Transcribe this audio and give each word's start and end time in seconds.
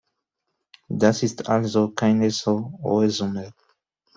Das 0.89 1.21
ist 1.21 1.47
also 1.47 1.91
keine 1.91 2.31
so 2.31 2.73
hohe 2.81 3.11
Summe. 3.11 3.53